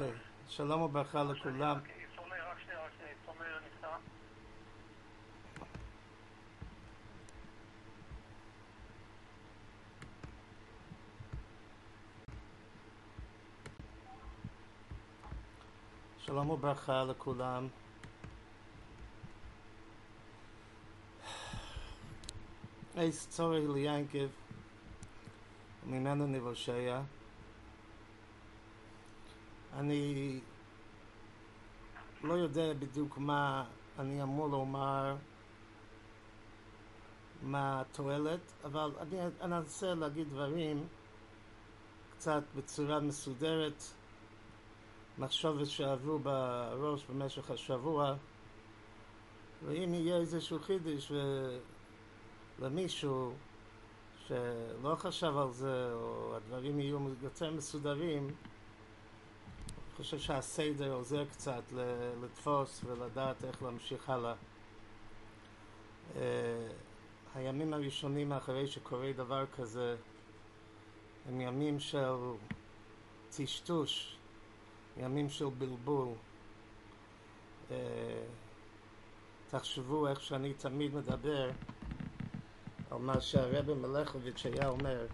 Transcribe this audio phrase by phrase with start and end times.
[0.00, 0.14] אוקיי,
[0.48, 1.78] שלום וברכה לכולם.
[16.18, 17.68] שלום וברכה לכולם.
[22.96, 24.28] אייס צורי ליאנקב,
[25.86, 27.00] ממנו נבושע.
[29.74, 30.40] אני
[32.22, 33.64] לא יודע בדיוק מה
[33.98, 35.16] אני אמור לומר,
[37.42, 40.86] מה התועלת, אבל אני אנסה להגיד דברים
[42.10, 43.82] קצת בצורה מסודרת,
[45.18, 48.14] מחשבת שעברו בראש במשך השבוע,
[49.66, 51.12] ואם יהיה איזשהו חידוש
[52.58, 53.32] למישהו
[54.26, 58.30] שלא חשב על זה, או הדברים יהיו יותר מסודרים,
[60.00, 61.62] חושב שהסדר עוזר קצת
[62.22, 64.34] לתפוס ולדעת איך להמשיך הלאה.
[66.14, 66.16] Uh,
[67.34, 69.96] הימים הראשונים אחרי שקורה דבר כזה
[71.28, 72.14] הם ימים של
[73.36, 74.16] טשטוש,
[74.96, 76.08] ימים של בלבול.
[77.68, 77.72] Uh,
[79.50, 81.50] תחשבו איך שאני תמיד מדבר
[82.90, 85.06] על מה שהרבי מלכוביץ' היה אומר,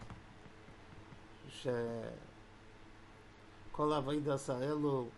[1.49, 1.67] ש...
[3.77, 5.09] כל האבוידס האלו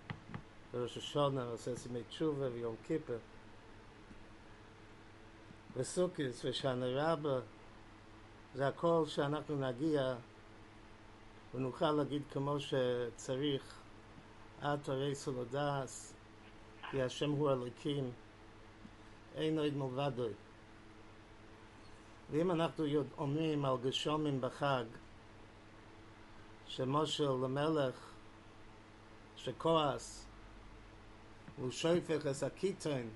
[0.72, 3.18] בראש השונה עושה סימי תשובה ויום כיפר.
[5.76, 7.40] וסוקיס ושנה רבה
[8.54, 10.14] זה הכל שאנחנו נגיע
[11.54, 13.74] ונוכל להגיד כמו שצריך
[14.60, 16.14] עד תורי סולודס
[16.90, 18.10] כי השם הוא אלוקים
[19.34, 20.32] אין עוד מלבדוי.
[22.30, 22.84] ואם אנחנו
[23.18, 24.84] אומרים על גשומים בחג
[26.66, 28.08] שמושל למלך
[29.38, 30.26] שכועס
[31.56, 33.10] הוא שופך את הקיטון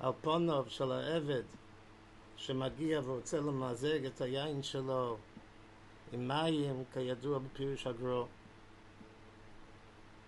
[0.00, 1.42] על פוניו של העבד
[2.36, 5.16] שמגיע ורוצה למזג את היין שלו
[6.12, 8.26] עם מים כידוע בפירוש הגרו.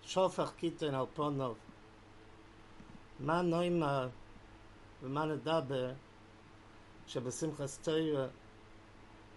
[0.03, 1.53] שופך קיטון על פוניו
[3.19, 4.07] מה נוימה
[5.03, 5.91] ומה נדבר
[7.07, 8.27] שבשמחה סטוירה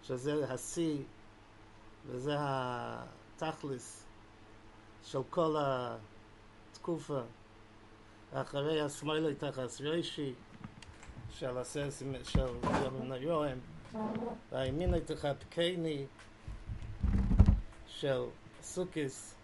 [0.03, 0.99] שזה השיא
[2.07, 4.06] וזה התכלס
[5.07, 7.21] של כל התקופה
[8.33, 10.35] אחרי השמאלי תחס רישי
[11.31, 12.47] של הסס של
[12.87, 13.59] ימין היועם
[14.53, 16.07] והימין הייתך פקייני
[17.87, 18.23] של
[18.63, 19.35] סוקיס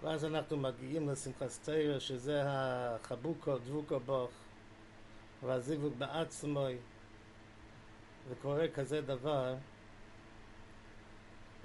[0.00, 4.30] ואז אנחנו מגיעים לשמחה סטיירה שזה החבוקו דבוקו בוך
[5.42, 6.76] והזיווג בעצמוי
[8.28, 9.54] וקורה כזה דבר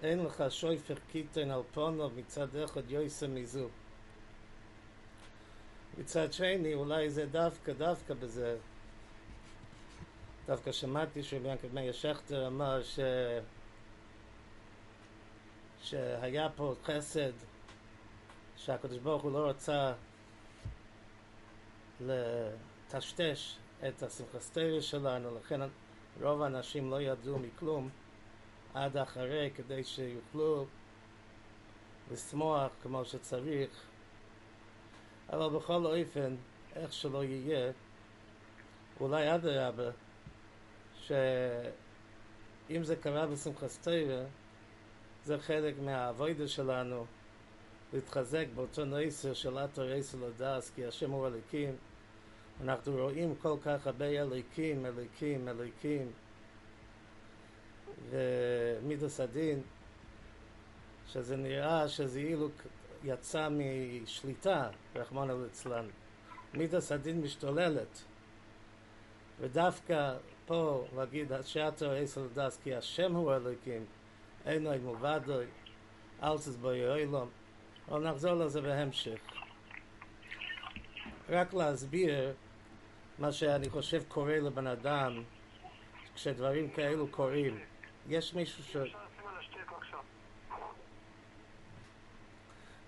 [0.04, 3.68] אין לך שויפר קיטן על פונו מצד אחד יויסה מזו.
[5.98, 8.58] מצד שני, אולי זה דווקא, דווקא בזה.
[10.46, 13.00] דווקא שמעתי שביאנקב מאיר שכטר אמר ש...
[15.84, 17.32] שהיה פה חסד
[18.58, 19.94] שהקדוש ברוך הוא לא רצה
[22.02, 23.56] לטשטש
[23.88, 25.60] את השמחסטריה שלנו, לכן
[26.22, 27.90] רוב האנשים לא ידעו מכלום.
[28.74, 30.66] עד אחרי כדי שיוכלו
[32.12, 33.70] לשמוח כמו שצריך.
[35.30, 36.36] אבל בכל אופן
[36.76, 37.72] איך שלא יהיה
[39.00, 39.90] אולי עד הרבה
[41.02, 44.24] שאם זה קרה בשמחת תרא
[45.24, 47.06] זה חלק מהאבוידה שלנו
[47.94, 51.76] להתחזק באותו נסר של אתר עשר לדס כי השם הוא הליקים
[52.62, 56.12] אנחנו רואים כל כך הרבה אליקים, אליקים, אליקים
[58.10, 59.62] ומידוס הדין,
[61.08, 62.50] שזה נראה שזה אילו
[63.04, 65.88] יצא משליטה, רחמנא ליצלן.
[66.54, 68.04] מידוס הדין משתוללת.
[69.40, 70.16] ודווקא
[70.46, 73.86] פה להגיד שעתו עשר לדס כי השם הוא אלוקים,
[74.46, 75.46] אינו מובדוי,
[76.24, 77.30] אל תסבוי אילום,
[77.88, 79.20] אבל נחזור לזה בהמשך.
[81.30, 82.34] רק להסביר
[83.20, 85.24] מה שאני חושב קורה לבן אדם
[86.16, 87.60] כשדברים כאלו קורים.
[88.10, 88.78] יש מישהו ש...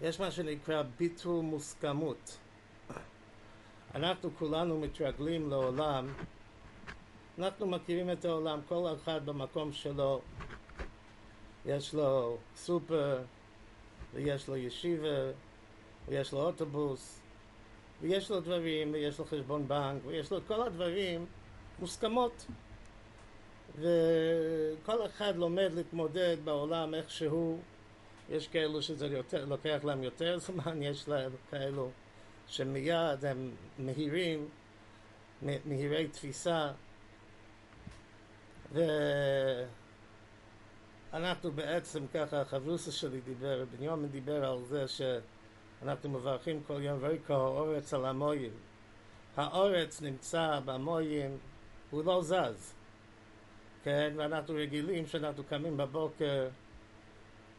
[0.01, 2.38] יש מה שנקרא ביטול מוסכמות.
[3.95, 6.13] אנחנו כולנו מתרגלים לעולם,
[7.38, 10.21] אנחנו מכירים את העולם, כל אחד במקום שלו,
[11.65, 13.21] יש לו סופר,
[14.13, 15.31] ויש לו ישיבה,
[16.07, 17.21] ויש לו אוטובוס,
[18.01, 21.25] ויש לו דברים, ויש לו חשבון בנק, ויש לו כל הדברים
[21.79, 22.45] מוסכמות.
[23.75, 27.60] וכל אחד לומד להתמודד בעולם איכשהו,
[28.30, 31.92] יש כאלו שזה יותר, לוקח להם יותר זמן, יש להם כאלו
[32.48, 34.50] שמיד הם מהירים,
[35.42, 36.72] מהירי תפיסה,
[41.12, 47.33] ואנחנו בעצם ככה, חברוסה שלי דיבר, בנימין דיבר על זה שאנחנו מברכים כל יום ויקו
[47.33, 48.54] האורץ על המויים.
[49.38, 51.38] האורץ נמצא במויים,
[51.92, 52.75] הוא לא זז.
[53.85, 56.47] כן, ואנחנו רגילים שאנחנו קמים בבוקר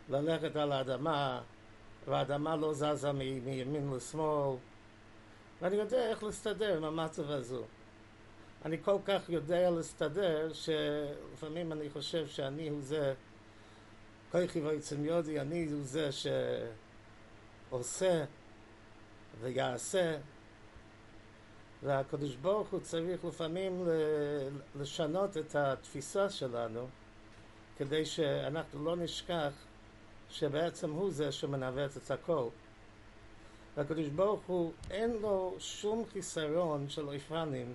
[0.08, 1.40] ללכת על האדמה,
[2.06, 4.56] והאדמה לא זזה מימין לשמאל,
[5.62, 7.62] ואני יודע איך להסתדר עם המצב הזו.
[8.64, 13.14] אני כל כך יודע להסתדר, שלפעמים אני חושב שאני הוא זה,
[14.32, 16.08] כוחי ועצם יודי, אני הוא זה
[17.70, 18.25] שעושה
[19.40, 20.17] ויעשה,
[21.82, 23.88] והקדוש ברוך הוא צריך לפעמים
[24.81, 26.87] לשנות את התפיסה שלנו,
[27.76, 29.52] כדי שאנחנו לא נשכח
[30.31, 32.49] שבעצם הוא זה שמנווט את הכל.
[33.76, 37.73] והקדוש ברוך הוא אין לו שום חיסרון של אופנים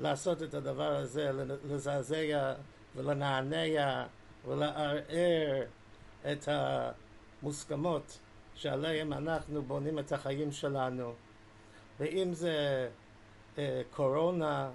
[0.00, 1.30] לעשות את הדבר הזה,
[1.68, 2.54] לזעזע
[2.96, 4.06] ולנענע
[4.46, 5.62] ולערער
[6.32, 8.18] את המוסכמות
[8.54, 11.14] שעליהם אנחנו בונים את החיים שלנו.
[12.00, 12.88] ואם זה
[13.58, 14.70] אה, קורונה,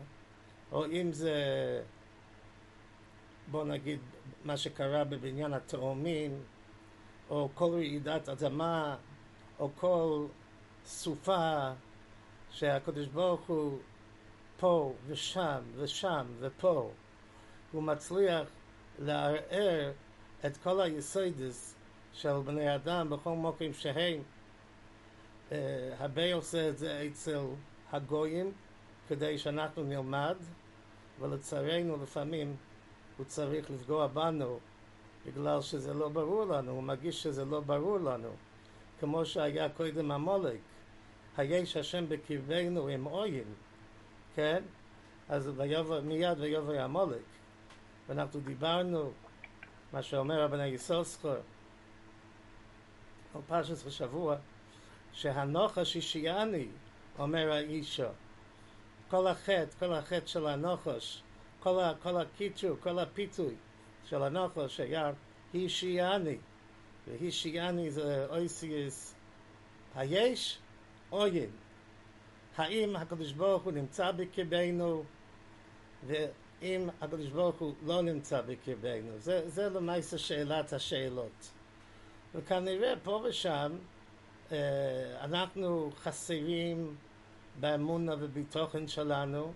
[0.72, 1.34] או אם זה,
[3.52, 4.00] בוא נגיד,
[4.46, 6.44] מה שקרה בבניין התאומים,
[7.30, 8.96] או כל רעידת אדמה,
[9.60, 10.26] או כל
[10.86, 11.72] סופה
[12.52, 13.80] שהקדוש ברוך הוא
[14.60, 16.92] פה ושם ושם ופה,
[17.72, 18.48] הוא מצליח
[19.00, 19.92] לערער
[20.46, 21.76] את כל היסודס
[22.14, 24.22] של בני אדם בכל מקום שהם.
[25.50, 25.54] Uh,
[26.00, 27.40] הרבה עושה את זה אצל
[27.92, 28.52] הגויים
[29.08, 30.36] כדי שאנחנו נלמד,
[31.20, 32.56] ולצערנו לפעמים
[33.18, 34.60] הוא צריך לפגוע בנו
[35.26, 38.30] בגלל שזה לא ברור לנו, הוא מרגיש שזה לא ברור לנו,
[39.00, 40.60] כמו שהיה קודם המולק,
[41.38, 43.54] היש השם בקרבנו עם עוין,
[44.36, 44.64] כן?
[45.30, 47.22] אז ויובא, מיד ויובא המולק,
[48.08, 49.12] ואנחנו דיברנו,
[49.94, 51.30] מה שאומר רבני יסוסכו,
[53.36, 54.36] על פרשת השבוע,
[55.14, 56.68] שהנוחש השיאני,
[57.20, 58.04] אומר האישו,
[59.10, 61.24] כל החטא, כל החטא של הנוחש,
[61.60, 63.56] כל, כל הקיצור, כל הפיתוי
[64.06, 65.12] של הנחש היה
[65.54, 66.38] הישיאני,
[67.08, 69.16] והישיאני זה אויסיוס
[69.96, 70.60] היש
[71.10, 71.50] עוין.
[72.58, 75.04] האם הקדוש ברוך הוא נמצא בקרבנו,
[76.08, 79.20] ואם הקדוש ברוך הוא לא נמצא בקרבנו.
[79.20, 81.52] זה, זה למעשה שאלת השאלות.
[82.36, 83.72] וכנראה פה ושם
[85.22, 86.96] אנחנו חסרים
[87.60, 89.54] באמונה ובתוכן שלנו,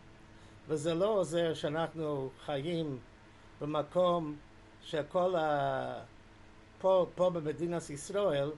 [0.68, 3.00] וזה לא עוזר שאנחנו חיים
[3.62, 4.36] במקום
[4.84, 6.04] שכל ה...
[6.80, 8.52] פה, פה במדינת ישראל.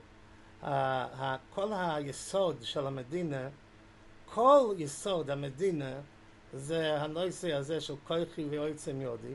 [1.50, 3.50] כל היסוד של המדינה,
[4.26, 5.94] כל יסוד המדינה
[6.54, 9.34] זה הנושא הזה של כוחי ועוצם יודי,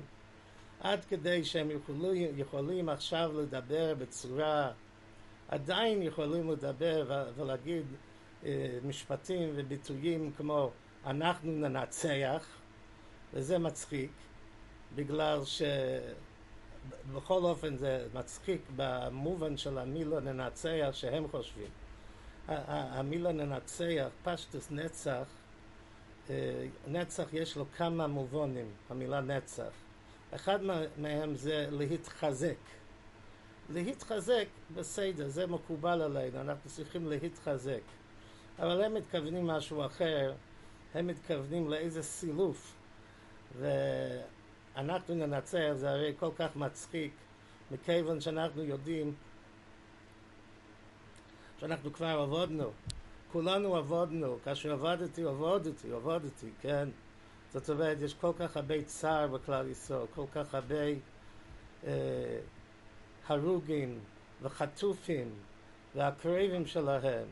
[0.81, 4.71] עד כדי שהם יכולים, יכולים עכשיו לדבר בצורה,
[5.49, 7.87] עדיין יכולים לדבר ולהגיד
[8.45, 10.71] אה, משפטים וביטויים כמו
[11.07, 12.47] אנחנו ננצח,
[13.35, 14.11] וזה מצחיק,
[14.95, 21.69] בגלל שבכל אופן זה מצחיק במובן של המילה ננצח שהם חושבים.
[22.49, 25.27] המילה ננצח, פשטוס נצח,
[26.31, 29.71] אה, נצח יש לו כמה מובנים, המילה נצח.
[30.35, 30.59] אחד
[30.99, 32.57] מהם זה להתחזק.
[33.71, 37.81] להתחזק, בסדר, זה מקובל עלינו, אנחנו צריכים להתחזק.
[38.59, 40.33] אבל הם מתכוונים משהו אחר,
[40.95, 42.75] הם מתכוונים לאיזה סילוף.
[43.59, 47.13] ואנחנו ננצח, זה הרי כל כך מצחיק,
[47.71, 49.15] מכיוון שאנחנו יודעים
[51.61, 52.71] שאנחנו כבר עבודנו.
[53.33, 56.89] כולנו עבודנו, כאשר עבדתי, עבודתי, עבודתי, כן?
[57.53, 60.85] זאת אומרת, יש כל כך הרבה צער בכלל ישראל, כל כך הרבה
[61.87, 62.39] אה,
[63.27, 63.99] הרוגים
[64.43, 65.31] וחטופים
[65.95, 67.27] והקרבים שלהם,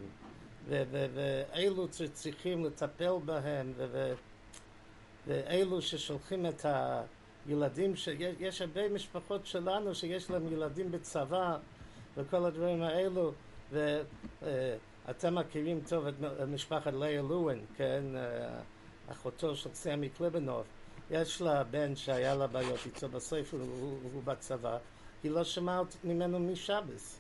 [0.69, 3.73] ואלו שצריכים לטפל בהם,
[5.27, 6.67] ואלו ששולחים את
[7.47, 7.95] הילדים,
[8.41, 11.57] יש הרבה משפחות שלנו שיש להם ילדים בצבא
[12.17, 13.33] וכל הדברים האלו,
[13.73, 16.15] ואתם מכירים טוב את
[16.49, 18.05] משפחת לאה לואין, כן,
[19.09, 20.65] אחותו של סמי קליבנוב,
[21.11, 23.07] יש לה בן שהיה לה בעיות איתו
[23.53, 24.79] הוא, הוא, הוא בצבא,
[25.23, 27.19] היא לא שמעה ממנו משבס.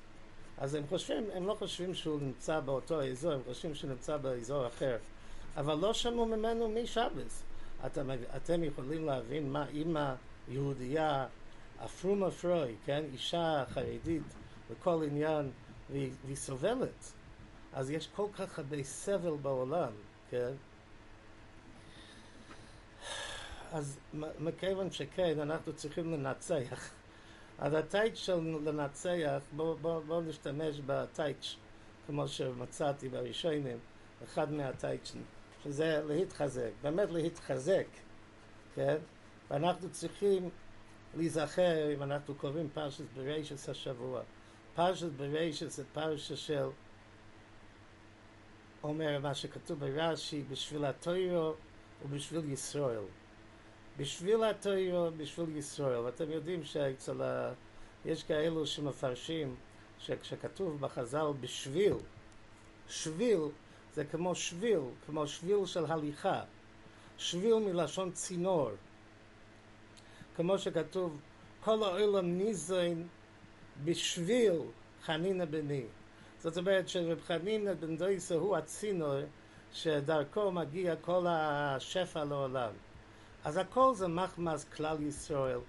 [0.58, 4.66] אז הם חושבים, הם לא חושבים שהוא נמצא באותו אזור, הם חושבים שהוא נמצא באזור
[4.66, 4.96] אחר.
[5.56, 7.42] אבל לא שמעו ממנו משבס.
[7.86, 10.14] אתם, אתם יכולים להבין מה אימא
[10.48, 11.26] יהודייה,
[11.84, 14.22] אפרומה פרוי, כן, אישה חרדית
[14.70, 15.50] וכל עניין,
[15.90, 17.12] והיא, והיא סובלת.
[17.72, 19.92] אז יש כל כך הרבה סבל בעולם,
[20.30, 20.52] כן?
[23.72, 23.98] אז
[24.38, 26.90] מכיוון שכן, אנחנו צריכים לנצח.
[27.58, 31.56] אז הטייץ' של לנצח, בואו בוא, בוא נשתמש בטייץ'
[32.06, 33.78] כמו שמצאתי בראשונים,
[34.24, 35.22] אחד מהטייצ'ים,
[35.64, 37.86] שזה להתחזק, באמת להתחזק,
[38.74, 38.96] כן?
[39.50, 40.50] ואנחנו צריכים
[41.16, 44.20] להיזכר, אם אנחנו קוראים פרשת ברשת השבוע.
[44.74, 46.68] פרשת ברשת זה פרשה של,
[48.82, 51.54] אומר מה שכתוב ברש"י, בשביל התוירו
[52.04, 53.04] ובשביל ישראל.
[53.96, 55.98] בשביל התוירו, בשביל ישראל.
[55.98, 57.52] ואתם יודעים שאצל ה...
[58.04, 59.56] יש כאלו שמפרשים
[59.98, 61.94] שכשכתוב בחז"ל בשביל,
[62.88, 63.40] שביל
[63.94, 66.42] זה כמו שביל, כמו שביל של הליכה.
[67.18, 68.70] שביל מלשון צינור.
[70.36, 71.20] כמו שכתוב,
[71.64, 73.08] כל העולם ניזון
[73.84, 74.52] בשביל
[75.04, 75.84] חנינא בני.
[76.40, 79.20] זאת אומרת שרב חנינא בן דויסה הוא הצינור
[79.72, 82.72] שדרכו מגיע כל השפע לעולם.
[83.44, 85.60] אז הכל זה מחמס כלל ישראל,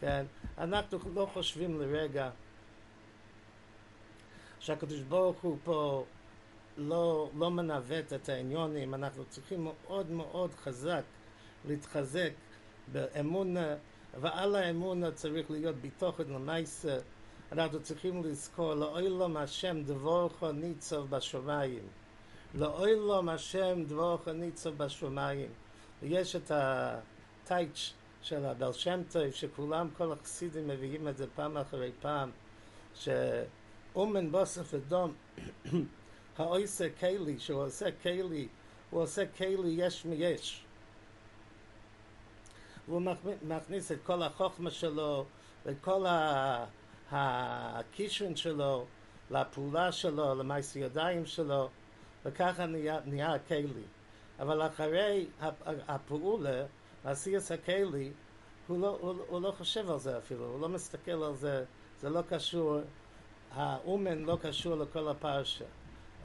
[0.00, 0.26] כן?
[0.58, 2.30] אנחנו לא חושבים לרגע
[4.60, 6.04] שהקדוש ברוך הוא פה
[6.76, 11.02] לא, לא מנווט את העניונים, אנחנו צריכים מאוד מאוד חזק
[11.68, 12.30] להתחזק
[12.92, 13.74] באמונה,
[14.20, 16.98] ועל האמונה צריך להיות בתוכן למעשה.
[17.52, 21.82] אנחנו צריכים לזכור, לאוילום השם דבורך ניצב בשמיים.
[22.54, 25.48] לאוילום השם דבורך ניצב בשמיים.
[26.02, 27.92] ויש את הטייץ'
[28.22, 32.30] של הבעל שם טוב, שכולם, כל החסידים מביאים את זה פעם אחרי פעם,
[32.94, 35.14] שאומן בוסף אדום
[36.38, 38.48] האויסה קיילי, שהוא עושה קיילי,
[38.90, 40.64] הוא עושה קיילי יש מיש.
[42.88, 43.02] והוא
[43.42, 45.24] מכניס את כל החוכמה שלו
[45.64, 46.04] ואת כל
[47.10, 48.86] הקישון שלו
[49.30, 51.68] לפעולה שלו, למעשה ידיים שלו,
[52.24, 53.82] וככה נהיה, נהיה הקיילי.
[54.40, 55.26] אבל אחרי
[55.88, 56.64] הפעולה,
[57.04, 58.12] עשייס הקיילי,
[58.66, 61.64] הוא לא, הוא, הוא לא חושב על זה אפילו, הוא לא מסתכל על זה,
[62.00, 62.80] זה לא קשור,
[63.52, 65.64] האומן לא קשור לכל הפרשה.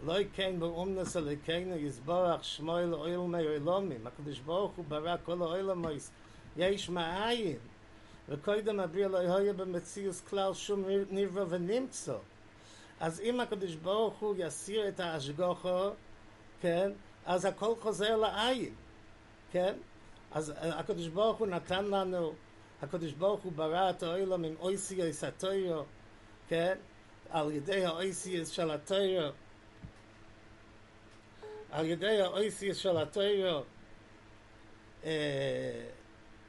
[0.03, 5.91] לא כן באומנס אלוקינו יסבורך שמו אל אויל מעולמים הקדוש ברוך הוא ברא כל העולמות
[6.57, 7.57] יש מאין
[8.29, 12.15] וקודם אביר לא היה במציאוס כלל שום נברא ונמצא
[12.99, 15.89] אז אם הקדוש ברוך הוא יסיר את ההשגוחו
[16.61, 16.91] כן
[17.25, 18.73] אז הכל חוזר לעין
[19.51, 19.73] כן?
[20.31, 22.33] אז הקדוש ברוך הוא נתן לנו
[22.81, 25.83] הקדוש ברוך הוא ברא את העולם עם אויסיוס התוירו
[26.49, 26.77] כן?
[27.29, 29.29] על ידי האויסיוס של התוירו
[31.71, 33.63] על ידי האויסיס של התוירו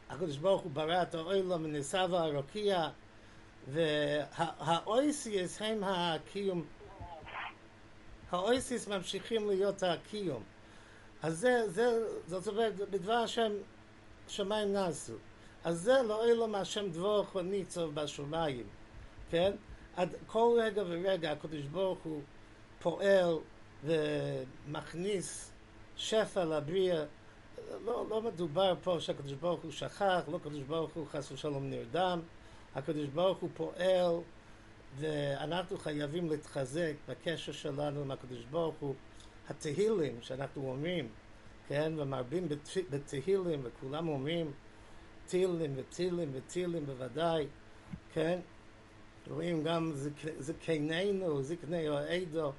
[0.08, 2.88] הקדוש ברוך הוא ברא את האוילום וניסה והרוקיע
[3.68, 6.64] והאויסיס הם הקיום.
[8.30, 10.42] האויסיס ממשיכים להיות הקיום
[11.26, 13.52] אז זה, זה, זאת אומרת, בדבר השם
[14.28, 15.12] שמיים נעשו
[15.64, 18.66] אז זה לא אילו מה השם דבור חוני צוב בשמיים
[19.30, 19.52] כן?
[19.96, 22.20] עד כל רגע ורגע הקדוש ברוך הוא
[22.80, 23.38] פועל
[23.84, 25.52] ומכניס
[25.96, 27.04] שפע לבריאה.
[27.84, 32.20] לא, לא מדובר פה שהקדוש ברוך הוא שכח, לא הקדוש ברוך הוא חס ושלום נרדם,
[32.74, 34.14] הקדוש ברוך הוא פועל
[34.96, 38.94] ואנחנו חייבים להתחזק בקשר שלנו עם הקדוש ברוך הוא.
[39.50, 41.08] התהילים שאנחנו אומרים,
[41.68, 42.48] כן, ומרבים
[42.90, 44.52] בתהילים וכולם אומרים
[45.26, 47.46] תהילים ותהילים ותהילים בוודאי,
[48.12, 48.40] כן,
[49.30, 49.92] רואים גם
[50.38, 52.52] זקנינו, זקני העדו,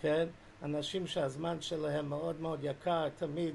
[0.00, 0.28] כן,
[0.62, 3.54] אנשים שהזמן שלהם מאוד מאוד יקר, תמיד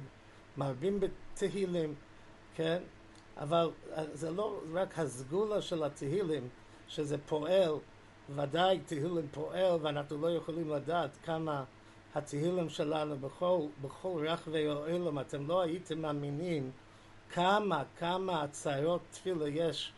[0.57, 1.95] מרבים בתהילים,
[2.55, 2.81] כן?
[3.37, 3.71] אבל
[4.13, 6.47] זה לא רק הסגולה של התהילים,
[6.87, 7.73] שזה פועל,
[8.35, 11.63] ודאי תהילים פועל, ואנחנו לא יכולים לדעת כמה
[12.15, 16.71] התהילים שלנו בכל, בכל רחבי העולם, אתם לא הייתם מאמינים
[17.29, 19.91] כמה, כמה הצהרות תפילה יש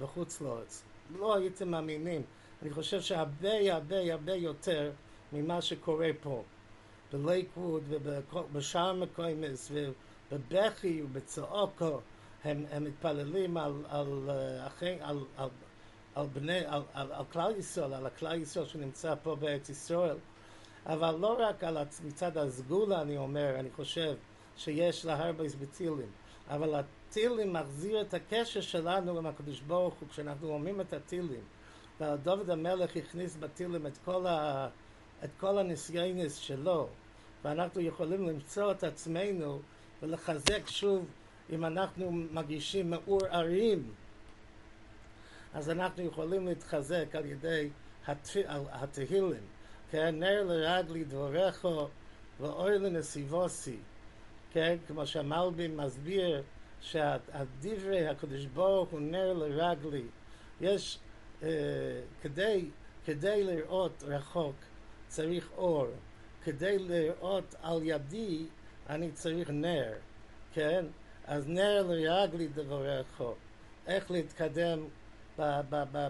[0.00, 0.82] בחוץ לארץ.
[1.18, 2.22] לא הייתם מאמינים.
[2.62, 4.90] אני חושב שהרבה הרבה הרבה יותר
[5.32, 6.42] ממה שקורה פה.
[7.12, 9.72] בלייקווד ובשאר מקומס
[10.32, 12.00] ובבכי ובצעוקו
[12.44, 14.70] הם, הם מתפללים על, על, על,
[15.00, 15.48] על, על,
[16.14, 20.16] על, בני, על, על, על כלל ישראל, על הכלל ישראל שנמצא פה בארץ ישראל
[20.86, 24.14] אבל לא רק על מצד הסגולה אני אומר, אני חושב
[24.56, 26.10] שיש לה הרבה בטילים
[26.50, 31.42] אבל הטילים מחזיר את הקשר שלנו עם הקדוש ברוך הוא כשאנחנו אומרים את הטילים
[32.00, 34.68] ודוד המלך הכניס בטילים את כל ה...
[35.24, 36.88] את כל הניסיונס שלו,
[37.44, 39.60] ואנחנו יכולים למצוא את עצמנו
[40.02, 41.06] ולחזק שוב
[41.50, 43.94] אם אנחנו מגישים מעורערים,
[45.54, 47.70] אז אנחנו יכולים להתחזק על ידי
[48.46, 49.42] התהילים,
[49.94, 51.66] כן, נר לרגלי דבריך
[52.40, 53.76] ואוי לנסיבוסי,
[54.52, 56.42] כן, כמו שהמלבים מסביר
[56.80, 60.04] שהדברי הקדוש ברוך הוא נר לרגלי,
[60.60, 60.98] יש,
[61.42, 61.48] אה,
[62.22, 62.70] כדי,
[63.04, 64.54] כדי לראות רחוק
[65.08, 65.86] צריך אור,
[66.44, 68.46] כדי לראות על ידי
[68.88, 69.92] אני צריך נר,
[70.52, 70.84] כן?
[71.26, 73.22] אז נר לרגלי דבריך,
[73.86, 74.84] איך להתקדם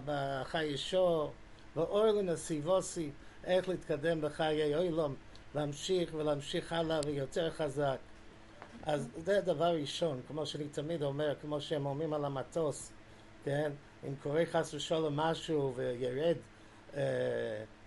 [0.07, 1.31] בחיישו,
[1.77, 3.11] ואור לנסיבוסי,
[3.47, 5.15] איך להתקדם בחיי אוילום,
[5.55, 7.97] להמשיך ולהמשיך הלאה ויותר חזק.
[8.83, 12.93] אז זה דבר ראשון, כמו שאני תמיד אומר, כמו שהם אומרים על המטוס,
[13.45, 13.73] כן?
[14.09, 16.37] אם קורה חס ושלום משהו וירד
[16.97, 17.03] אה,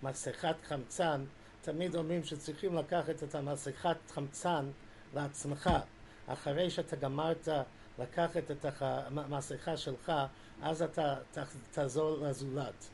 [0.02, 1.24] מסכת חמצן,
[1.62, 4.70] תמיד אומרים שצריכים לקחת את המסכת חמצן
[5.14, 5.70] לעצמך.
[6.26, 7.48] אחרי שאתה גמרת
[7.98, 10.12] לקחת את המסכה שלך,
[10.62, 11.38] אז אתה ת-
[11.72, 12.88] תעזור לזולת.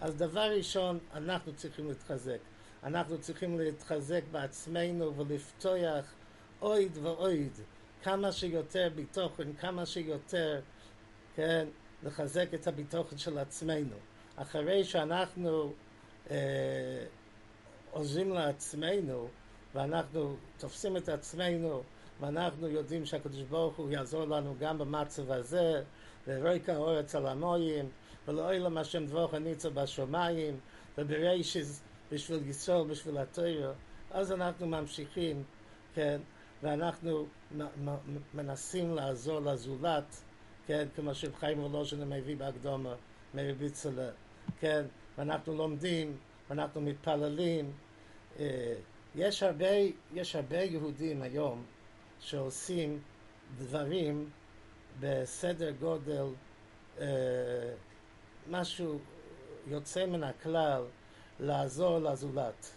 [0.00, 2.38] אז דבר ראשון, אנחנו צריכים להתחזק.
[2.84, 6.14] אנחנו צריכים להתחזק בעצמנו ולפתוח
[6.60, 7.52] עוד ועוד,
[8.02, 10.60] כמה שיותר ביטוחן, כמה שיותר,
[11.36, 11.66] כן,
[12.02, 13.96] לחזק את הביטוחן של עצמנו.
[14.36, 15.72] אחרי שאנחנו
[16.30, 16.36] אה,
[17.90, 19.28] עוזרים לעצמנו,
[19.74, 21.82] ואנחנו תופסים את עצמנו,
[22.20, 25.82] ואנחנו יודעים שהקדוש ברוך הוא יעזור לנו גם במצב הזה,
[26.26, 27.88] וריקה אורץ על המויים,
[28.28, 30.58] ולאוילם השם דבוך הניצה בשמיים,
[30.98, 33.72] וברישז בשביל ישראל, בשביל התוירו,
[34.10, 35.42] אז אנחנו ממשיכים,
[35.94, 36.20] כן,
[36.62, 37.26] ואנחנו
[38.34, 40.22] מנסים לעזור לזולת,
[40.66, 42.94] כן, כמו שחיים וולוז'ין מביא בהקדומה,
[43.34, 44.10] מאיר ביצלה,
[44.60, 44.84] כן,
[45.18, 46.16] ואנחנו לומדים,
[46.50, 47.72] ואנחנו מתפללים.
[48.38, 48.74] אה,
[49.14, 49.66] יש הרבה,
[50.14, 51.64] יש הרבה יהודים היום
[52.20, 53.00] שעושים
[53.58, 54.30] דברים
[55.00, 56.26] בסדר גודל,
[57.00, 57.06] אה,
[58.50, 58.98] משהו
[59.66, 60.82] יוצא מן הכלל,
[61.40, 62.70] לעזור לזולת.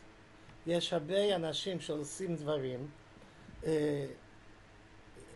[0.68, 2.88] יש הרבה אנשים שעושים דברים,
[3.66, 4.06] אה,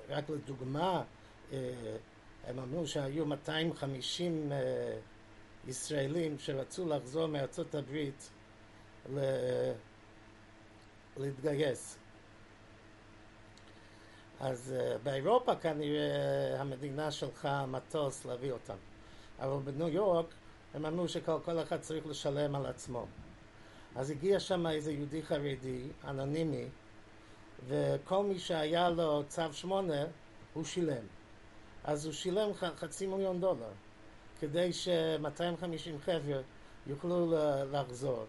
[0.10, 1.04] רק לדוגמה,
[1.54, 1.58] אה,
[2.48, 4.58] הם אמרו שהיו 250 אה,
[5.68, 8.30] ישראלים שרצו לחזור מארצות הברית
[9.14, 9.72] ל-
[11.18, 11.98] להתגייס.
[14.40, 18.76] אז באירופה כנראה המדינה שלך מטוס להביא אותם.
[19.40, 20.26] אבל בניו יורק
[20.74, 23.06] הם אמרו שכל כל אחד צריך לשלם על עצמו.
[23.96, 26.66] אז הגיע שם איזה יהודי חרדי, אנונימי,
[27.68, 30.04] וכל מי שהיה לו צו שמונה,
[30.54, 31.06] הוא שילם.
[31.84, 33.72] אז הוא שילם חצי מיליון דולר,
[34.40, 36.42] כדי ש-250 חבר'ה
[36.88, 37.34] יוכלו
[37.72, 38.26] לחזור,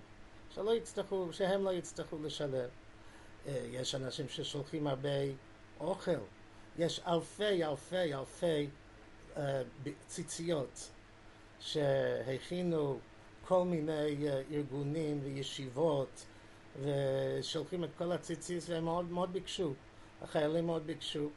[0.51, 2.69] שלא יצטרכו, שהם לא יצטרכו לשלם.
[3.47, 5.09] אה, יש אנשים ששולחים הרבה
[5.81, 6.11] אוכל,
[6.79, 8.69] יש אלפי אלפי אלפי
[9.37, 9.63] אה,
[10.07, 10.91] ציציות
[11.65, 12.99] שהכינו
[13.47, 16.25] כל מיני אה, ארגונים וישיבות
[16.83, 19.73] ושולחים את כל הציצית והם מאוד מאוד ביקשו,
[20.23, 21.29] החיילים מאוד ביקשו.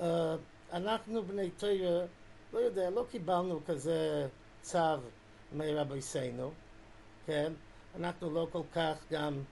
[0.00, 0.36] אה,
[0.72, 2.06] אנחנו בני תויר,
[2.52, 4.28] לא יודע, לא קיבלנו כזה
[4.62, 4.78] צו
[5.52, 6.50] מרביסנו,
[7.26, 7.52] כן?
[7.96, 9.42] אנחנו לא כל כך גם,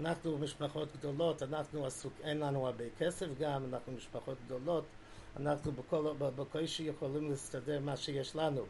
[0.00, 4.84] אנחנו משפחות גדולות, אנחנו עסוק, אין לנו הרבה כסף גם, אנחנו משפחות גדולות,
[5.36, 5.72] אנחנו
[6.18, 8.62] בקושי יכולים להסתדר מה שיש לנו.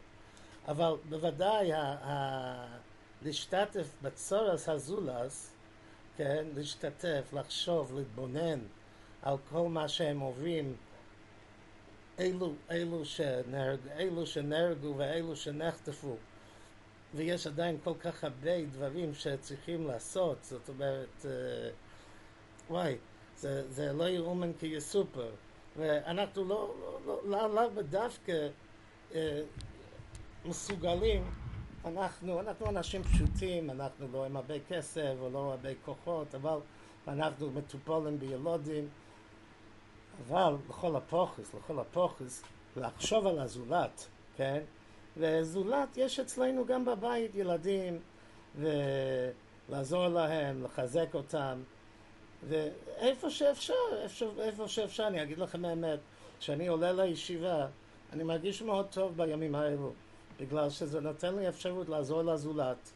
[0.67, 1.71] אבל בוודאי
[3.21, 5.53] להשתתף בצורס הזולס,
[6.17, 8.59] כן, להשתתף, לחשוב, להתבונן
[9.21, 10.75] על כל מה שהם עוברים,
[12.19, 16.15] אלו, אלו, שנהרג, אלו שנהרגו ואלו שנחטפו,
[17.15, 21.69] ויש עדיין כל כך הרבה דברים שצריכים לעשות, זאת אומרת, אה,
[22.69, 22.97] וואי,
[23.37, 25.29] זה, זה לא יאומן כי יסופר,
[25.77, 26.73] ואנחנו לא,
[27.05, 28.47] לא, לא, לא, לא דווקא
[29.15, 29.41] אה,
[30.47, 31.23] מסוגלים,
[31.85, 36.57] אנחנו, אנחנו אנשים פשוטים, אנחנו לא עם הרבה כסף ולא הרבה כוחות, אבל
[37.07, 38.87] אנחנו מטופלים בילודים,
[40.27, 42.43] אבל לכל הפוכס, לכל הפוכס,
[42.77, 44.07] לחשוב על הזולת,
[44.37, 44.59] כן?
[45.17, 47.99] וזולת יש אצלנו גם בבית ילדים,
[48.55, 51.61] ולעזור להם, לחזק אותם,
[52.47, 53.73] ואיפה שאפשר,
[54.39, 55.99] איפה שאפשר, אני אגיד לכם האמת,
[56.39, 57.67] כשאני עולה לישיבה,
[58.13, 59.93] אני מרגיש מאוד טוב בימים האלו,
[60.39, 62.91] בגלל שזה נותן לי אפשרות לעזור לזולת,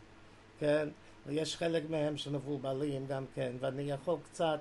[0.60, 0.89] כן?
[1.27, 4.60] ויש חלק מהם שמבולבלים גם כן, ואני יכול קצת.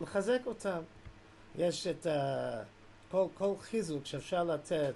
[0.00, 0.82] לחזק אותם.
[1.56, 2.62] יש את ה...
[3.10, 4.92] כל, כל חיזוק שאפשר לתת,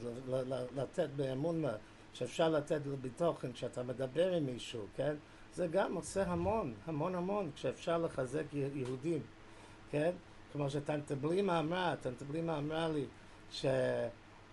[0.77, 1.73] לתת באמונה,
[2.13, 5.15] שאפשר לתת לביטוחן כשאתה מדבר עם מישהו, כן?
[5.55, 9.23] זה גם עושה המון, המון המון, כשאפשר לחזק יהודים,
[9.91, 10.11] כן?
[10.53, 13.05] כמו שטנטבלימה אמרה, טנטבלימה אמרה לי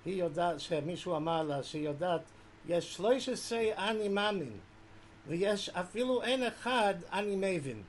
[0.03, 2.21] שהיא יודעת, שמישהו אמר לה שהיא יודעת
[2.67, 4.57] יש שלוש עשרה אני מאמין,
[5.27, 7.83] ויש אפילו אין אחד אני מבין,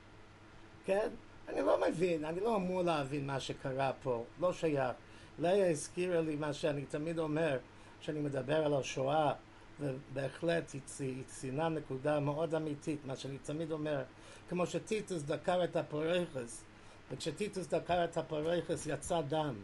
[0.85, 1.09] כן?
[1.49, 4.95] אני לא מבין, אני לא אמור להבין מה שקרה פה, לא שייך.
[5.39, 7.57] לאה הזכירה לי מה שאני תמיד אומר
[8.01, 9.33] כשאני מדבר על השואה,
[9.79, 14.03] ובהחלט היא ציינה נקודה מאוד אמיתית, מה שאני תמיד אומר,
[14.49, 16.63] כמו שטיטוס דקר את הפורייכס,
[17.11, 19.55] וכשטיטוס דקר את הפורייכס יצא דם,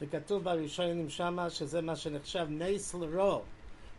[0.00, 3.40] וכתוב בראשונים שמה שזה מה שנחשב נס לרוע.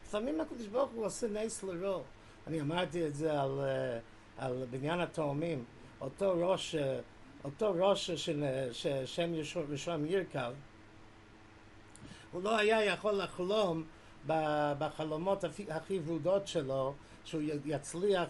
[0.05, 2.01] לפעמים הקדוש ברוך הוא עושה נס לרוע.
[2.47, 3.99] אני אמרתי את זה על, אה,
[4.37, 5.63] על בניין התאומים,
[6.01, 6.99] אותו ראש, אה,
[7.43, 8.11] אותו ראש
[8.71, 9.33] ששם
[9.69, 10.53] ראשון ירכב,
[12.31, 13.83] הוא לא היה יכול לחלום
[14.77, 16.93] בחלומות הכי ורודות שלו
[17.25, 18.27] שהוא יצליח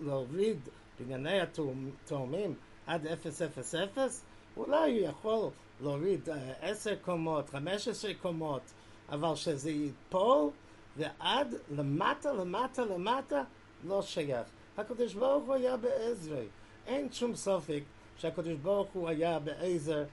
[0.00, 0.58] להוריד
[1.00, 2.54] בנייני התאומים
[2.86, 4.22] עד 000,
[4.56, 5.50] אולי הוא יכול
[5.82, 6.28] להוריד
[6.60, 8.62] עשר קומות, חמש עשרה קומות,
[9.08, 10.50] אבל שזה ייפול
[10.96, 13.42] ועד למטה, למטה, למטה,
[13.84, 14.46] לא שייך.
[14.78, 16.46] הקדוש ברוך הוא היה בעזרי.
[16.86, 17.82] אין שום סופק
[18.18, 20.04] שהקדוש ברוך הוא היה בעזר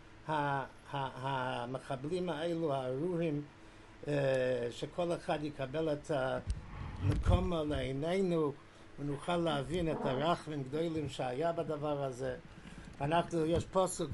[0.92, 3.42] המחבלים האלו, הארורים,
[4.72, 8.54] שכל אחד יקבל את המקום לעינינו
[9.00, 12.36] ונוכל להבין את הרחמים גדולים שהיה בדבר הזה.
[13.02, 14.06] אנחנו, יש פוסק,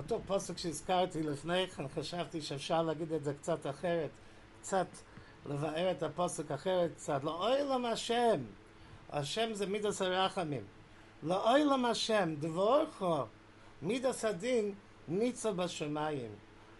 [0.00, 4.10] אותו פוסק שהזכרתי לפני כן, חשבתי שאפשר להגיד את זה קצת אחרת,
[4.60, 4.86] קצת
[5.46, 7.24] לבאר את הפוסק אחרת קצת.
[7.24, 8.40] לאוילם השם,
[9.10, 10.64] השם זה מידס הרחמים.
[11.22, 13.16] לאוילם השם, דבורכו,
[13.82, 14.74] מידס הדין,
[15.08, 16.30] ניצה בשמיים.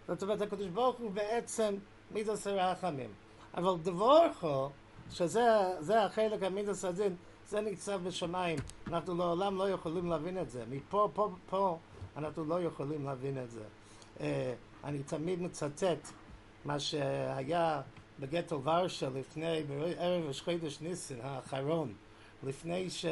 [0.09, 1.74] זאת אומרת, הקדוש ברוך הוא בעצם
[2.11, 3.11] מידס הרחמים.
[3.54, 4.70] אבל דבורכו,
[5.11, 7.16] שזה החלק המידס הדין,
[7.48, 8.59] זה ניצב בשמיים.
[8.87, 10.64] אנחנו לעולם לא יכולים להבין את זה.
[10.70, 11.78] מפה, פה, פה,
[12.16, 13.64] אנחנו לא יכולים להבין את זה.
[14.18, 14.20] Uh,
[14.85, 16.09] אני תמיד מצטט
[16.64, 17.83] מה שהיה
[18.20, 21.94] בגטו ורשה לפני, בערב ראש חודש ניסן האחרון,
[22.42, 23.07] לפני ש...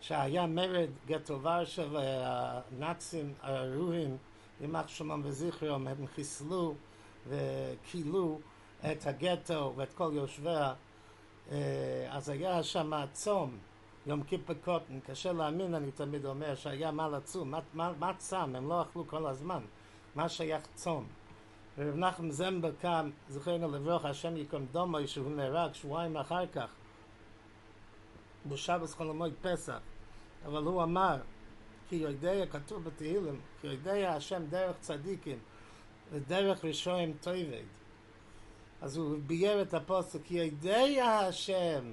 [0.00, 4.16] שהיה מרד גטו ורשה והנאצים הארורים,
[4.60, 6.74] יימח שמם וזכרם, הם חיסלו
[7.28, 8.40] וכילו
[8.92, 10.74] את הגטו ואת כל יושביה,
[12.10, 13.58] אז היה שם צום,
[14.06, 18.56] יום כיפר קוטן, קשה להאמין, אני תמיד אומר, שהיה מה לצום, מה, מה, מה צם,
[18.56, 19.62] הם לא אכלו כל הזמן,
[20.14, 21.06] מה שייך צום.
[21.78, 26.70] ורב נחם זמבר קם, זכרנו לברוך, השם יקום דומו, שהוא נהרג שבועיים אחר כך,
[28.46, 29.78] בשבס חול פסח,
[30.46, 31.16] אבל הוא אמר,
[31.88, 35.38] כי יודע, כתוב בתהילים, כי יודע השם דרך צדיקים,
[36.12, 37.64] ודרך ראשונים טויבד.
[38.80, 41.84] אז הוא בייר את הפוסק, כי יודע השם,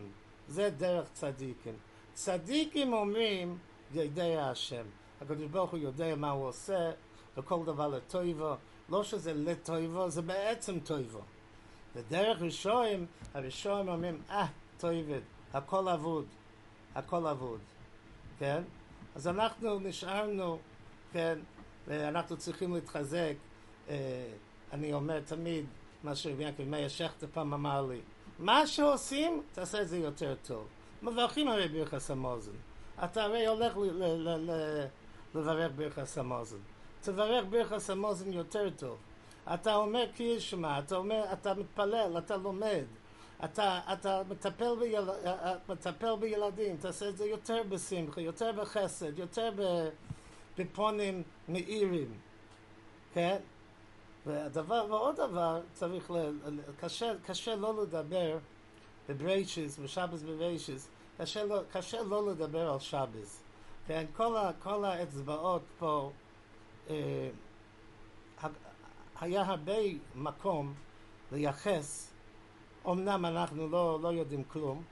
[0.47, 1.75] זה דרך צדיקים.
[2.19, 3.57] צדיקים אומרים,
[3.91, 4.83] יודע השם.
[5.21, 6.91] הקדוש ברוך הוא יודע מה הוא עושה,
[7.37, 8.53] וכל דבר לטויבו.
[8.89, 11.21] לא שזה לטויבו, זה בעצם טויבו.
[11.95, 14.45] ודרך ראשונים, הראשונים אומרים, אה,
[14.77, 15.19] טויבד,
[15.53, 16.25] הכל אבוד,
[16.95, 17.59] הכל אבוד,
[18.39, 18.61] כן?
[19.15, 20.59] אז אנחנו נשארנו,
[21.13, 21.39] כן,
[21.87, 23.33] ואנחנו צריכים להתחזק.
[24.71, 25.65] אני אומר תמיד,
[26.03, 28.01] מה שרבי יעקב מאיר שכטר פעם אמר לי,
[28.39, 30.67] מה שעושים, תעשה את זה יותר טוב.
[31.01, 32.51] מברכים הרי ברכס המוזן.
[33.03, 33.77] אתה הרי הולך
[35.35, 36.57] לברך ברכס המוזן.
[37.01, 38.97] תברך ברכס המוזן יותר טוב.
[39.53, 42.83] אתה אומר כי ישמע, אתה אומר, אתה מתפלל, אתה לומד,
[43.43, 45.09] אתה, אתה מטפל, ביל,
[45.69, 49.49] מטפל בילדים, תעשה את זה יותר בשמחה, יותר בחסד, יותר
[50.57, 52.13] בפונים מאירים,
[53.13, 53.37] כן?
[54.25, 56.31] והדבר, ועוד דבר, צריך, ל,
[56.79, 58.37] קשה, קשה לא לדבר
[59.09, 63.43] בבריישיס, בשבס בבריישיס, קשה, לא, קשה לא לדבר על שבס,
[63.87, 64.05] כן?
[64.13, 66.11] כל, ה, כל האצבעות פה,
[66.89, 67.29] אה,
[69.21, 69.77] היה הרבה
[70.15, 70.73] מקום
[71.31, 72.11] לייחס,
[72.87, 74.83] אמנם אנחנו לא, לא יודעים כלום,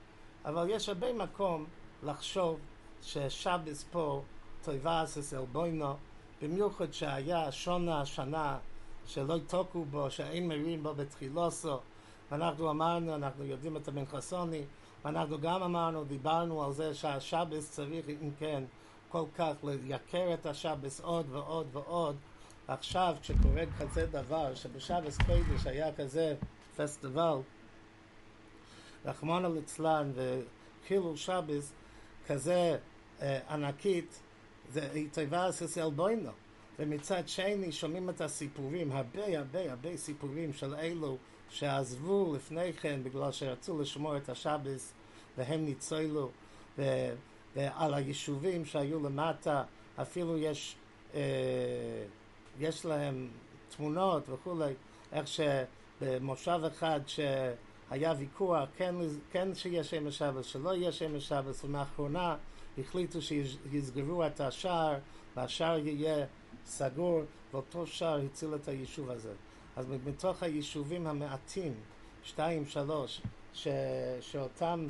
[0.44, 1.66] אבל יש הרבה מקום
[2.02, 2.58] לחשוב
[3.02, 4.22] ששבס פה,
[4.62, 5.94] טויבאס אצל בוינו,
[6.42, 8.58] במיוחד שהיה שונה השנה
[9.06, 11.78] שלא יתוקו בו, שאין מרים בו בתחילוסו,
[12.30, 14.62] ואנחנו אמרנו, אנחנו יודעים את המנחסוני,
[15.04, 18.64] ואנחנו גם אמרנו, דיברנו על זה שהשבס צריך, אם כן,
[19.08, 22.16] כל כך לייקר את השבס עוד ועוד ועוד.
[22.68, 26.34] עכשיו, כשקורה כזה דבר, שבשבס קודש היה כזה
[26.76, 27.36] פסטיבל,
[29.04, 31.72] רחמנא ליצלן וחילול שבס
[32.26, 32.78] כזה
[33.22, 34.20] אה, ענקית,
[34.68, 36.30] זה טובה אסל בוינו.
[36.78, 41.16] ומצד שני שומעים את הסיפורים, הרבה הרבה הרבה סיפורים של אלו
[41.50, 44.92] שעזבו לפני כן בגלל שרצו לשמור את השבס
[45.36, 46.30] והם ניצולו
[46.78, 47.14] ו-
[47.56, 49.62] ועל היישובים שהיו למטה
[50.00, 50.76] אפילו יש,
[51.14, 51.20] אה,
[52.60, 53.28] יש להם
[53.76, 54.72] תמונות וכולי
[55.12, 55.26] איך
[56.00, 58.94] במושב אחד שהיה ויכוח, כן,
[59.32, 62.36] כן שיהיה שמש שבס, שלא יהיה שמש שבס, ומאחרונה
[62.78, 64.94] החליטו שיסגרו את השער,
[65.36, 66.26] והשער יהיה
[66.66, 69.32] סגור, ואותו שער הציל את היישוב הזה.
[69.78, 71.74] אז מתוך היישובים המעטים,
[72.22, 73.20] שתיים, שלוש,
[73.54, 73.68] ש,
[74.20, 74.86] שאותם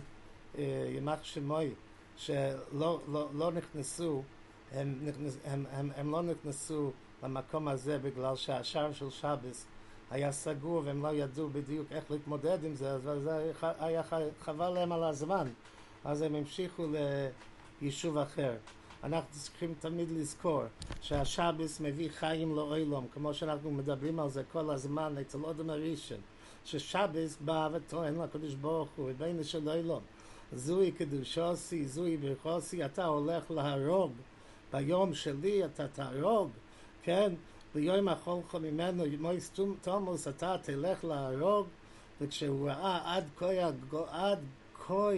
[0.59, 1.71] אה, ימח שמוי,
[2.17, 4.23] שלא לא, לא נכנסו,
[4.73, 6.91] הם, נכנס, הם, הם, הם לא נכנסו
[7.23, 9.67] למקום הזה בגלל שהשער של שבס
[10.11, 14.03] היה סגור והם לא ידעו בדיוק איך להתמודד עם זה, אז זה היה
[14.41, 15.49] חבל להם על הזמן.
[16.05, 16.87] אז הם המשיכו
[17.81, 18.57] ליישוב אחר.
[19.05, 20.63] אנחנו צריכים תמיד לזכור
[21.01, 26.19] שהשבס מביא חיים לאוילום, כמו שאנחנו מדברים על זה כל הזמן אצל אודם הראשון,
[26.65, 30.01] ששבס בא וטוען לקדוש ברוך הוא, ובין של אוילום.
[30.53, 34.13] זוהי קדושוסי, זוהי ברכוסי, אתה הולך להרוג
[34.73, 36.51] ביום שלי, אתה תהרוג,
[37.03, 37.33] כן?
[37.75, 41.67] ביום החולך ממנו, מויס תומוס, אתה תלך להרוג,
[42.21, 43.47] וכשהוא ראה עד כה,
[44.09, 44.39] עד
[44.87, 45.11] כה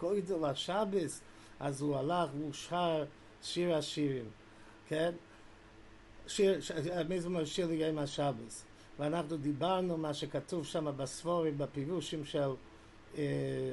[0.00, 1.20] גוידל השבס,
[1.60, 3.04] אז הוא הלך והוא שר
[3.42, 4.24] שיר השירים,
[4.88, 5.12] כן?
[6.26, 6.60] שיר,
[7.08, 8.64] מזמור שיר ליום השבס.
[8.98, 12.50] ואנחנו דיברנו מה שכתוב שם בספורים, בפירושים של,
[13.18, 13.22] אה,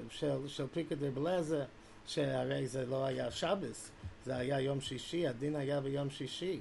[0.09, 1.65] של, של פריקה דה בלזה,
[2.05, 3.91] שהרי זה לא היה שבס,
[4.25, 6.59] זה היה יום שישי, הדין היה ביום שישי.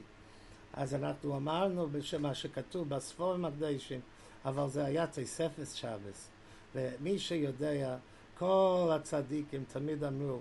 [0.73, 1.89] אז אנחנו אמרנו
[2.19, 4.01] מה שכתוב בספורים הקדושים,
[4.45, 6.29] אבל זה היה תספס שבס.
[6.75, 7.97] ומי שיודע,
[8.39, 10.41] כל הצדיקים תמיד אמרו,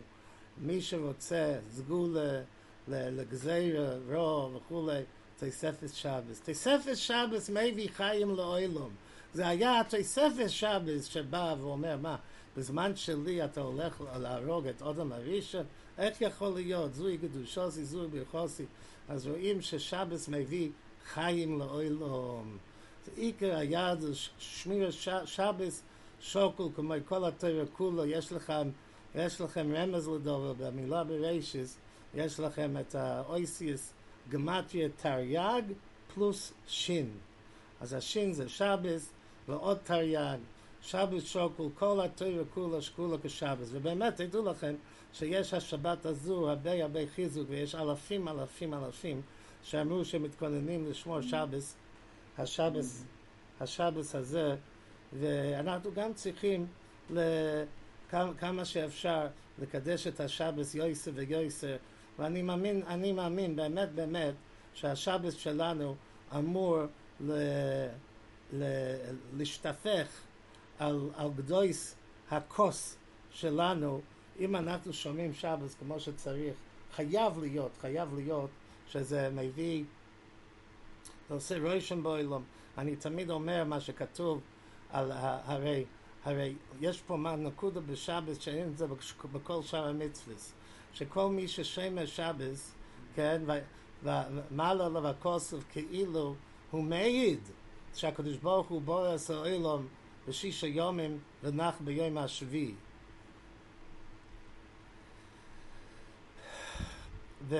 [0.57, 2.41] מי שרוצה סגולה
[2.87, 5.01] לגזירה, רוע וכולי,
[5.39, 6.41] תספס שבס.
[6.45, 8.89] תספס שבס מביא חיים לאוילום.
[9.33, 12.15] זה היה תספס שבס שבא ואומר, מה,
[12.57, 15.63] בזמן שלי אתה הולך להרוג את אודם הראשון?
[15.97, 16.93] איך יכול להיות?
[16.93, 18.65] זוהי קדושוסי, זוהי ברכוסי.
[19.09, 20.69] אז רואים ששבס מביא
[21.05, 22.57] חיים לאוילום.
[23.15, 24.89] עיקר היעד זה שמיר
[25.25, 25.83] שבס
[26.21, 28.69] שוקול כמו כל התורה כולו, יש לכם,
[29.15, 31.77] יש לכם רמז לדובר במילה ברישיס,
[32.15, 33.93] יש לכם את האויסיוס
[34.29, 35.61] גמטריה תרי"ג
[36.13, 37.09] פלוס שין.
[37.81, 39.09] אז השין זה שבס
[39.47, 40.37] ועוד תרי"ג.
[40.81, 43.69] שבס שוקול, כל התורה כולה שקולה כשבס.
[43.71, 44.75] ובאמת, תדעו לכם
[45.13, 49.21] שיש השבת הזו הרבה הרבה חיזוק, ויש אלפים אלפים אלפים
[49.63, 51.75] שאמרו שמתכוננים לשמור שבס,
[52.37, 53.03] השבס,
[53.59, 54.55] השבס הזה,
[55.19, 56.67] ואנחנו גם צריכים
[57.09, 59.27] לכמה, כמה שאפשר
[59.59, 61.75] לקדש את השבס יויסר ויויסר
[62.19, 64.33] ואני מאמין, אני מאמין באמת באמת
[64.73, 65.95] שהשבס שלנו
[66.35, 66.79] אמור
[67.21, 67.31] ל,
[68.53, 68.63] ל,
[69.37, 70.07] להשתפך
[70.79, 71.95] על, על גדויס
[72.31, 72.97] הכוס
[73.31, 74.01] שלנו.
[74.39, 76.55] אם אנחנו שומעים שבס כמו שצריך
[76.95, 78.49] חייב להיות, חייב להיות
[78.87, 79.83] שזה מביא
[81.29, 82.43] עושה רושם באילום
[82.77, 84.41] אני תמיד אומר מה שכתוב
[84.89, 85.85] על הרי,
[86.23, 88.85] הרי יש פה מה נקודה בשבס שאין את זה
[89.33, 90.53] בכל שאר המצווס
[90.95, 92.75] שכל מי ששמש שבס,
[93.15, 93.41] כן,
[94.03, 96.35] ומעלה לו הכוסף כאילו
[96.71, 97.39] הוא מעיד
[97.95, 99.87] שהקדוש ברוך הוא בורא עשר אילום
[100.27, 102.73] בשישה יומים ונח ביום השביעי.
[107.41, 107.55] ו...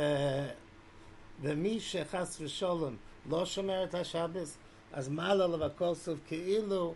[1.42, 2.96] ומי שחס ושלום
[3.30, 4.58] לא שומר את השבס,
[4.94, 6.94] אז מעלה לו הכוסף כאילו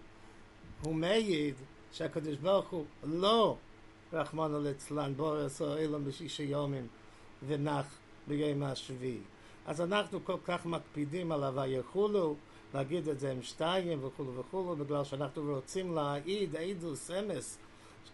[0.81, 1.55] הוא מעיד
[1.91, 3.57] שהקדוש ברוך הוא לא
[4.13, 6.87] רחמנו ליצלן, בורס או אילם בשישה יומים
[7.47, 7.85] ונח
[8.27, 9.19] ביום השביעי.
[9.67, 12.35] אז אנחנו כל כך מקפידים על הוויכולו,
[12.73, 17.57] להגיד את זה עם שתיים וכולו וכולו, בגלל שאנחנו רוצים להעיד עדוס אמס,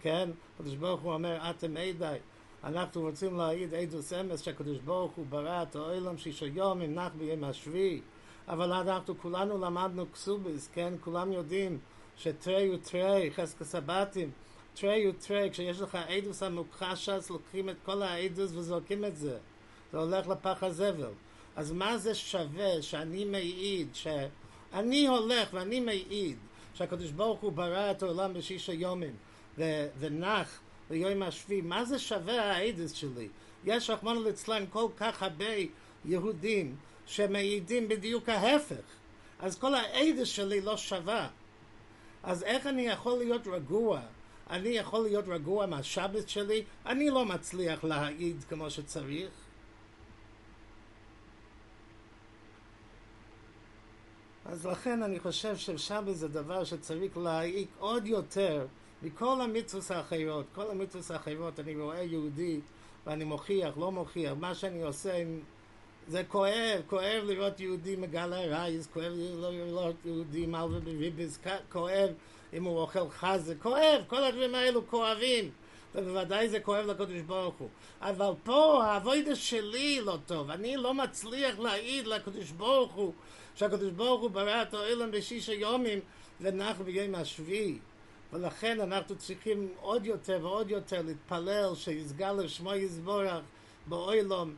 [0.02, 0.30] כן?
[0.56, 2.18] הקדוש ברוך הוא אומר, אתם עדי.
[2.64, 7.44] אנחנו רוצים להעיד עדוס אמס שהקדוש ברוך הוא ברא את העולם שישה יומים נח ביום
[7.44, 8.02] השביעי.
[8.48, 10.94] אבל אנחנו כולנו למדנו קסובס, כן?
[11.02, 11.80] כולם יודעים
[12.18, 14.32] שתרי ותרי, חזקס הבתים,
[14.76, 19.38] תרי ותרי, כשיש לך עדוס המוכחש, אז לוקחים את כל העדוס וזורקים את זה.
[19.92, 21.12] זה הולך לפח הזבל.
[21.56, 26.38] אז מה זה שווה שאני מעיד, שאני הולך ואני מעיד
[26.74, 29.16] שהקדוש ברוך הוא ברא את העולם בשישה יומים
[29.58, 30.60] ו- ונח
[30.90, 33.28] ביום השביעי, מה זה שווה העדוס שלי?
[33.66, 35.46] יש רחמנו ליצלן כל כך הרבה
[36.06, 38.86] יהודים שמעידים בדיוק ההפך.
[39.40, 41.28] אז כל העדוס שלי לא שווה.
[42.24, 44.02] אז איך אני יכול להיות רגוע
[44.50, 49.30] אני יכול להיות רגוע מהשבת שלי, אני לא מצליח להעיד כמו שצריך.
[54.46, 58.68] אז לכן אני חושב ששבת זה דבר שצריך להעיק עוד יותר
[59.04, 60.46] מכל המצוות האחרות.
[60.56, 62.60] כל המצוות האחרות אני רואה יהודי
[63.06, 65.40] ואני מוכיח, לא מוכיח, מה שאני עושה עם,
[66.08, 71.40] זה כואב, כואב לראות יהודי מגלה רייס, כואב לראות יהודי מלווה בריביס,
[71.72, 72.10] כואב
[72.54, 75.52] אם הוא אוכל חזה, כואב, כל הדברים האלו כואבים.
[75.96, 77.70] ובוודאי זה כואב לקדוש ברוך הוא.
[78.02, 83.14] אבל פה האבוידה שלי לא טוב, אני לא מצליח להעיד לקדוש ברוך הוא
[83.56, 86.00] שהקדוש ברוך הוא ברא את העולם בשישה יומים
[86.42, 87.78] ונח ביום השביעי.
[88.34, 93.44] ולכן אנחנו צריכים עוד יותר ועוד יותר להתפלל שיסגל שמו יסבורך
[93.88, 94.56] באוילום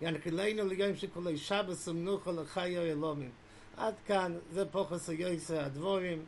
[0.00, 3.30] וינקילנו ליום שכולי שבס ומנוחה לחיי אלומים.
[3.78, 6.24] עד כאן זה פוחס היועסה הדבורים.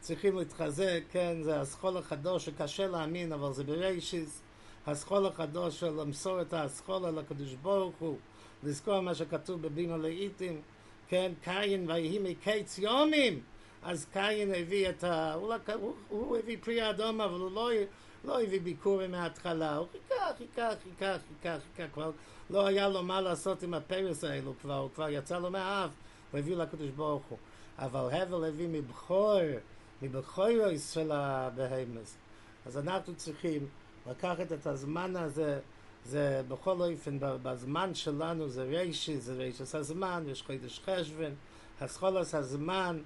[0.00, 4.42] צריכים להתחזק, כן, זה הסכול החדוש שקשה להאמין, אבל זה בראשיס,
[4.86, 8.16] הסכול החדוש של למסור את הסכול על הקדוש ברוך הוא,
[8.62, 10.60] לזכור מה שכתוב בבינו לעיתים,
[11.08, 13.40] כן, קין ויהי מקץ יומים,
[13.82, 15.34] אז קין הביא את ה...
[15.34, 17.70] הוא, הוא, הוא הביא פרי אדום, אבל הוא לא,
[18.24, 22.10] לא הביא ביקורים מההתחלה, הוא חיכה, חיכה, חיכה, חיכה, חיכה, כבר
[22.50, 25.90] לא היה לו מה לעשות עם הפרס האלו כבר, הוא כבר יצא לו מהאף,
[26.30, 27.38] הוא הביא לקדוש ברוך הוא.
[27.78, 29.40] אבל הבל הביא מבכור,
[30.02, 32.16] מבכוירוס של הבהמס.
[32.66, 33.66] אז אנחנו צריכים
[34.10, 35.58] לקחת את הזמן הזה,
[36.04, 41.32] זה בכל אופן, בזמן שלנו זה רישי, זה רישס הזמן, יש חידש חשבן,
[41.80, 43.02] הסחולס הזמן,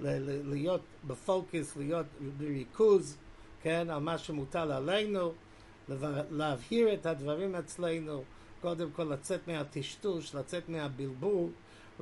[0.00, 2.06] להיות בפוקוס, להיות
[2.38, 3.16] בריכוז,
[3.62, 5.32] כן, על מה שמוטל עלינו,
[6.30, 8.22] להבהיר את הדברים אצלנו,
[8.60, 11.48] קודם כל לצאת מהטשטוש, לצאת מהבלבול,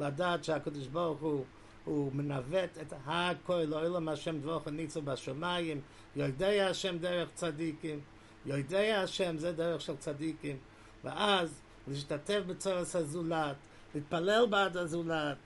[0.01, 1.45] לדעת שהקדוש ברוך הוא
[1.85, 5.81] הוא מנווט את הכל, לא אלא מה שם דבוך הניצו בשמיים,
[6.17, 8.01] יודע השם דרך צדיקים,
[8.47, 10.57] יודע השם זה דרך של צדיקים,
[11.05, 13.57] ואז להשתתף בצורס הזולת,
[13.95, 15.37] להתפלל בעד הזולת,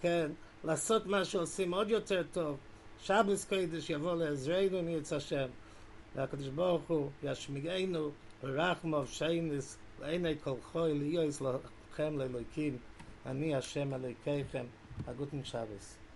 [0.00, 0.30] כן,
[0.64, 2.56] לעשות מה שעושים עוד יותר טוב,
[3.00, 5.48] שבס קודש יבוא לעזרנו נרץ השם,
[6.14, 8.10] והקדוש ברוך הוא ישמיענו
[8.42, 11.42] ורחמו שיינס לעיני כל חוי ליועס
[11.90, 12.76] לכם לאלוקים,
[13.26, 13.92] אני השם
[15.06, 16.07] a guten Shabbos.